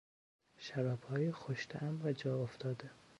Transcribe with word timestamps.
شرابهای 0.57 1.31
خوش 1.31 1.67
طعم 1.67 2.01
و 2.03 2.11
جاافتاده 2.13 2.89